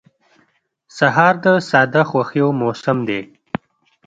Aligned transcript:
سهار 0.97 1.33
د 1.43 1.45
ساده 1.69 2.01
خوښیو 2.09 2.47
موسم 2.61 2.97
دی. 3.07 3.21